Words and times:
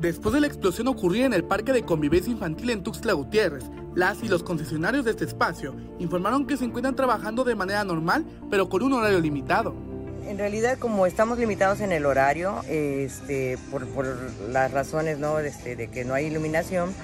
Después 0.00 0.32
de 0.32 0.40
la 0.40 0.46
explosión 0.46 0.88
ocurrida 0.88 1.26
en 1.26 1.34
el 1.34 1.44
Parque 1.44 1.74
de 1.74 1.82
Convivencia 1.82 2.32
Infantil 2.32 2.70
en 2.70 2.82
Tuxtla 2.82 3.12
Gutiérrez, 3.12 3.64
las 3.94 4.22
y 4.22 4.28
los 4.28 4.42
concesionarios 4.42 5.04
de 5.04 5.10
este 5.10 5.26
espacio 5.26 5.76
informaron 5.98 6.46
que 6.46 6.56
se 6.56 6.64
encuentran 6.64 6.96
trabajando 6.96 7.44
de 7.44 7.54
manera 7.54 7.84
normal, 7.84 8.24
pero 8.48 8.70
con 8.70 8.82
un 8.82 8.94
horario 8.94 9.20
limitado. 9.20 9.74
En 10.26 10.38
realidad, 10.38 10.78
como 10.78 11.04
estamos 11.04 11.38
limitados 11.38 11.80
en 11.80 11.92
el 11.92 12.06
horario, 12.06 12.62
este, 12.66 13.58
por, 13.70 13.86
las 14.48 14.72
razones 14.72 15.18
¿no? 15.18 15.38
este, 15.38 15.76
de 15.76 15.88
que 15.88 16.06
no 16.06 16.14
hay 16.14 16.28
iluminación, 16.28 16.94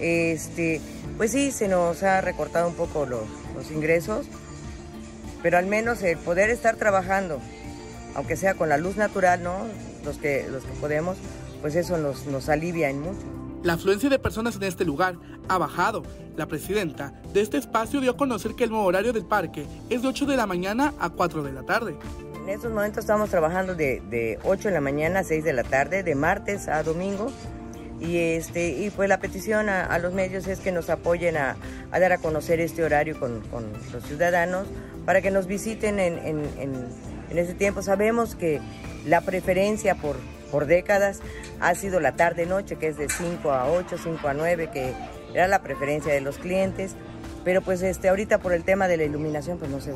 este, 0.00 0.80
pues 1.18 1.30
sí, 1.30 1.52
se 1.52 1.68
nos 1.68 2.02
ha 2.02 2.22
recortado 2.22 2.66
un 2.66 2.74
poco 2.74 3.06
los, 3.06 3.22
los 3.54 3.70
ingresos, 3.70 4.26
pero 5.44 5.58
al 5.58 5.66
menos 5.66 6.02
el 6.02 6.18
poder 6.18 6.50
estar 6.50 6.74
trabajando, 6.74 7.38
aunque 8.16 8.34
sea 8.34 8.54
con 8.54 8.68
la 8.68 8.78
luz 8.78 8.96
natural, 8.96 9.44
¿no? 9.44 9.58
los, 10.04 10.18
que, 10.18 10.48
los 10.50 10.64
que 10.64 10.72
podemos, 10.80 11.18
pues 11.62 11.76
eso 11.76 11.96
nos, 11.96 12.26
nos 12.26 12.50
alivia 12.50 12.90
en 12.90 13.00
mucho. 13.00 13.22
La 13.62 13.74
afluencia 13.74 14.10
de 14.10 14.18
personas 14.18 14.56
en 14.56 14.64
este 14.64 14.84
lugar 14.84 15.14
ha 15.48 15.56
bajado. 15.56 16.02
La 16.36 16.46
presidenta 16.46 17.14
de 17.32 17.40
este 17.40 17.58
espacio 17.58 18.00
dio 18.00 18.10
a 18.10 18.16
conocer 18.16 18.54
que 18.54 18.64
el 18.64 18.70
nuevo 18.70 18.84
horario 18.84 19.12
del 19.12 19.24
parque 19.24 19.66
es 19.88 20.02
de 20.02 20.08
8 20.08 20.26
de 20.26 20.36
la 20.36 20.46
mañana 20.46 20.92
a 20.98 21.10
4 21.10 21.44
de 21.44 21.52
la 21.52 21.62
tarde. 21.62 21.96
En 22.42 22.48
estos 22.48 22.72
momentos 22.72 23.04
estamos 23.04 23.30
trabajando 23.30 23.76
de, 23.76 24.02
de 24.10 24.40
8 24.42 24.68
de 24.68 24.74
la 24.74 24.80
mañana 24.80 25.20
a 25.20 25.24
6 25.24 25.44
de 25.44 25.52
la 25.52 25.62
tarde, 25.62 26.02
de 26.02 26.14
martes 26.16 26.66
a 26.66 26.82
domingo. 26.82 27.30
Y, 28.00 28.16
este, 28.18 28.70
y 28.70 28.90
pues 28.90 29.08
la 29.08 29.20
petición 29.20 29.68
a, 29.68 29.96
los 30.00 30.12
medios 30.12 30.48
es 30.48 30.58
que 30.58 30.72
nos 30.72 30.90
apoyen 30.90 31.36
a, 31.36 31.56
a, 31.92 32.00
dar 32.00 32.10
a 32.10 32.18
conocer 32.18 32.58
este 32.58 32.82
horario 32.82 33.20
con, 33.20 33.42
con 33.42 33.72
los 33.92 34.02
ciudadanos 34.02 34.66
para 35.06 35.22
que 35.22 35.30
nos 35.30 35.46
visiten 35.46 36.00
en, 36.00 36.18
en, 36.18 36.44
en, 36.58 36.88
en 37.32 37.38
ese 37.38 37.54
tiempo. 37.54 37.82
Sabemos 37.82 38.36
que 38.36 38.60
la 39.06 39.22
preferencia 39.22 39.96
por, 39.96 40.16
por 40.50 40.66
décadas 40.66 41.20
ha 41.60 41.74
sido 41.74 41.98
la 41.98 42.14
tarde-noche, 42.14 42.76
que 42.76 42.88
es 42.88 42.96
de 42.96 43.08
5 43.08 43.50
a 43.50 43.70
8, 43.70 43.96
5 44.02 44.28
a 44.28 44.34
9, 44.34 44.70
que 44.72 44.94
era 45.34 45.48
la 45.48 45.62
preferencia 45.62 46.12
de 46.12 46.20
los 46.20 46.38
clientes, 46.38 46.94
pero 47.44 47.62
pues 47.62 47.82
este, 47.82 48.08
ahorita 48.08 48.38
por 48.38 48.52
el 48.52 48.64
tema 48.64 48.86
de 48.86 48.98
la 48.98 49.04
iluminación 49.04 49.58
pues 49.58 49.70
no, 49.70 49.80
se, 49.80 49.92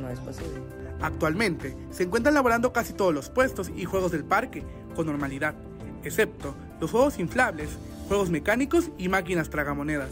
no 0.00 0.10
es 0.10 0.18
posible. 0.20 0.60
Actualmente 1.00 1.76
se 1.90 2.04
encuentran 2.04 2.34
laborando 2.34 2.72
casi 2.72 2.92
todos 2.92 3.14
los 3.14 3.30
puestos 3.30 3.70
y 3.76 3.84
juegos 3.84 4.10
del 4.10 4.24
parque 4.24 4.64
con 4.96 5.06
normalidad, 5.06 5.54
excepto 6.02 6.56
los 6.80 6.90
juegos 6.90 7.18
inflables, 7.18 7.70
juegos 8.08 8.30
mecánicos 8.30 8.90
y 8.96 9.08
máquinas 9.08 9.50
tragamonedas. 9.50 10.10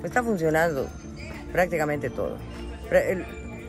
Pues 0.00 0.10
está 0.10 0.22
funcionando 0.22 0.88
prácticamente 1.52 2.08
todo. 2.08 2.38
El 2.90 3.24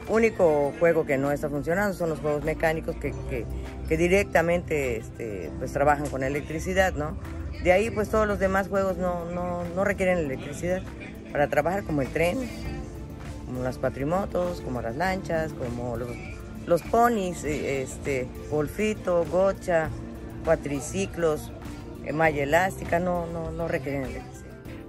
único 0.08 0.74
juego 0.80 1.06
que 1.06 1.18
no 1.18 1.32
está 1.32 1.50
funcionando 1.50 1.94
son 1.94 2.10
los 2.10 2.20
juegos 2.20 2.44
mecánicos 2.44 2.96
que, 2.96 3.12
que 3.30 3.46
que 3.88 3.98
directamente 3.98 4.98
este, 4.98 5.52
pues 5.60 5.72
trabajan 5.72 6.08
con 6.08 6.24
electricidad, 6.24 6.94
¿no? 6.94 7.18
De 7.64 7.72
ahí 7.72 7.90
pues 7.90 8.10
todos 8.10 8.28
los 8.28 8.40
demás 8.40 8.68
juegos 8.68 8.98
no, 8.98 9.26
no, 9.32 9.64
no 9.76 9.84
requieren 9.84 10.18
electricidad 10.18 10.82
para 11.32 11.48
trabajar 11.48 11.84
como 11.84 12.02
el 12.02 12.08
tren, 12.10 12.38
como 13.46 13.64
las 13.64 13.78
cuatrimotos, 13.78 14.62
como 14.62 14.82
las 14.82 14.96
lanchas, 14.96 15.54
como 15.54 15.98
los, 15.98 16.10
los 16.66 16.82
ponis, 16.82 17.44
eh, 17.44 17.82
este, 17.82 18.28
golfito, 18.50 19.26
gocha, 19.30 19.90
cuatriciclos, 20.44 21.52
eh, 22.06 22.14
malla 22.14 22.44
elástica, 22.44 23.00
no, 23.00 23.28
no, 23.28 23.52
no 23.52 23.68
requieren 23.68 24.04
electricidad. 24.04 24.34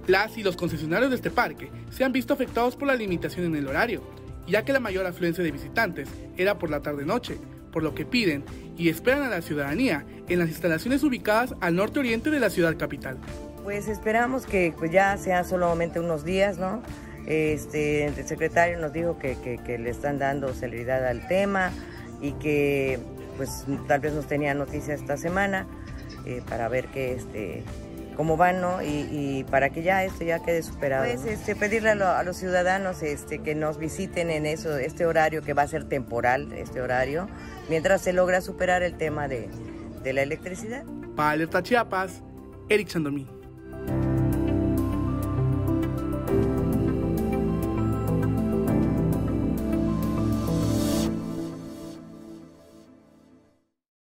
Las 0.07 0.37
y 0.37 0.43
los 0.43 0.55
concesionarios 0.55 1.09
de 1.09 1.15
este 1.15 1.31
parque 1.31 1.71
se 1.89 2.03
han 2.03 2.11
visto 2.11 2.33
afectados 2.33 2.75
por 2.75 2.87
la 2.87 2.95
limitación 2.95 3.45
en 3.45 3.55
el 3.55 3.67
horario, 3.67 4.03
ya 4.47 4.63
que 4.63 4.73
la 4.73 4.79
mayor 4.79 5.05
afluencia 5.05 5.43
de 5.43 5.51
visitantes 5.51 6.09
era 6.37 6.57
por 6.57 6.69
la 6.69 6.81
tarde-noche, 6.81 7.37
por 7.71 7.83
lo 7.83 7.93
que 7.93 8.05
piden 8.05 8.43
y 8.77 8.89
esperan 8.89 9.23
a 9.23 9.29
la 9.29 9.41
ciudadanía 9.41 10.05
en 10.27 10.39
las 10.39 10.49
instalaciones 10.49 11.03
ubicadas 11.03 11.53
al 11.61 11.75
norte 11.75 11.99
oriente 11.99 12.29
de 12.29 12.39
la 12.39 12.49
ciudad 12.49 12.77
capital. 12.77 13.17
Pues 13.63 13.87
esperamos 13.87 14.45
que 14.45 14.73
pues 14.77 14.91
ya 14.91 15.17
sean 15.17 15.43
solamente 15.45 15.99
unos 15.99 16.23
días, 16.23 16.57
¿no? 16.57 16.81
Este, 17.25 18.05
el 18.05 18.27
secretario 18.27 18.77
nos 18.79 18.93
dijo 18.93 19.17
que, 19.17 19.35
que, 19.65 19.77
le 19.79 19.89
están 19.89 20.19
dando 20.19 20.53
celeridad 20.53 21.07
al 21.07 21.27
tema 21.27 21.71
y 22.21 22.33
que 22.33 22.99
pues 23.35 23.65
tal 23.87 23.99
vez 23.99 24.13
nos 24.13 24.27
tenía 24.27 24.53
noticias 24.53 25.01
esta 25.01 25.17
semana 25.17 25.65
eh, 26.25 26.41
para 26.47 26.69
ver 26.69 26.85
que 26.87 27.13
este 27.13 27.63
cómo 28.15 28.37
van, 28.37 28.61
¿no? 28.61 28.81
Y, 28.81 29.45
para 29.49 29.69
que 29.69 29.83
ya 29.83 30.03
esto 30.03 30.23
ya 30.23 30.39
quede 30.39 30.63
superado. 30.63 31.05
Pues 31.05 31.25
este, 31.25 31.55
pedirle 31.55 31.91
a, 31.91 32.23
los 32.23 32.37
ciudadanos 32.37 33.01
este, 33.03 33.39
que 33.39 33.55
nos 33.55 33.77
visiten 33.77 34.29
en 34.29 34.45
eso, 34.45 34.77
este 34.77 35.05
horario 35.05 35.41
que 35.41 35.53
va 35.53 35.63
a 35.63 35.67
ser 35.67 35.85
temporal, 35.85 36.51
este 36.53 36.81
horario, 36.81 37.27
mientras 37.69 38.01
se 38.01 38.13
logra 38.13 38.41
superar 38.41 38.83
el 38.83 38.97
tema 38.97 39.27
de, 39.27 39.49
de 40.03 40.13
la 40.13 40.21
electricidad. 40.21 40.83
Para 41.15 41.31
Alerta 41.31 41.61
Chiapas, 41.61 42.21
Eric 42.69 42.89
Sandomí. 42.89 43.34